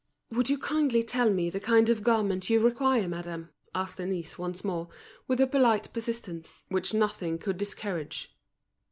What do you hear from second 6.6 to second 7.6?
which nothing could